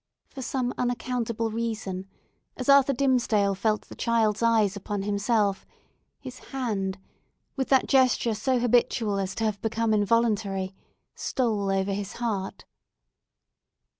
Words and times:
For 0.29 0.41
some 0.41 0.73
unaccountable 0.79 1.51
reason, 1.51 2.07
as 2.57 2.67
Arthur 2.69 2.91
Dimmesdale 2.91 3.53
felt 3.53 3.83
the 3.83 3.93
child's 3.93 4.41
eyes 4.41 4.75
upon 4.75 5.03
himself, 5.03 5.63
his 6.19 6.39
hand—with 6.39 7.69
that 7.69 7.85
gesture 7.85 8.33
so 8.33 8.57
habitual 8.57 9.19
as 9.19 9.35
to 9.35 9.43
have 9.43 9.61
become 9.61 9.93
involuntary—stole 9.93 11.69
over 11.69 11.93
his 11.93 12.13
heart. 12.13 12.65